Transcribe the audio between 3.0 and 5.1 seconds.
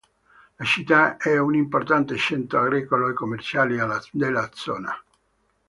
e commerciale della zona.